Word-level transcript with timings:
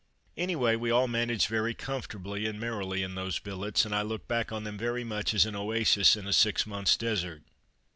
Anyway, 0.35 0.75
we 0.75 0.89
all 0.89 1.07
managed 1.07 1.45
very 1.47 1.75
comfortably 1.75 2.47
and 2.47 2.59
merrily 2.59 3.03
in 3.03 3.13
those 3.13 3.37
billets, 3.37 3.85
and 3.85 3.93
I 3.93 4.01
look 4.01 4.27
back 4.27 4.51
on 4.51 4.63
them 4.63 4.75
very 4.75 5.03
much 5.03 5.31
as 5.35 5.45
an 5.45 5.55
oasis 5.55 6.15
in 6.15 6.25
a 6.25 6.33
six 6.33 6.65
months' 6.65 6.97
desert. 6.97 7.43